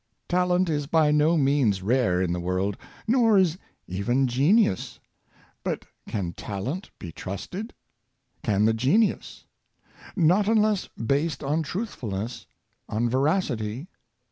Talent 0.27 0.67
is 0.67 0.87
by 0.87 1.11
no 1.11 1.37
means 1.37 1.83
rare 1.83 2.23
in 2.23 2.33
the 2.33 2.39
world; 2.39 2.75
nor 3.05 3.37
is 3.37 3.59
even 3.85 4.25
5 4.27 4.31
66 4.33 4.37
Reliableness, 4.39 4.59
genius. 4.59 4.99
But 5.63 5.85
can 6.07 6.27
the 6.29 6.33
talent 6.33 6.89
be 6.97 7.11
trusted? 7.11 7.73
Can 8.41 8.65
the 8.65 8.73
genius? 8.73 9.45
Not 10.15 10.47
unless 10.47 10.87
based 10.97 11.43
on 11.43 11.61
truthfulness— 11.61 12.47
on 12.89 13.09
veracity. 13.11 13.89